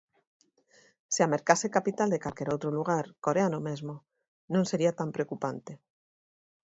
[1.13, 3.93] Se a mercase capital de calquera outro lugar, coreano mesmo,
[4.53, 5.71] non sería tan preocupante.